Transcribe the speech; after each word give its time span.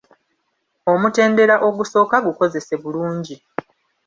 Omutendera 0.91 1.55
ogusooka 1.67 2.15
gukozese 2.27 2.73
bulungi. 2.81 3.35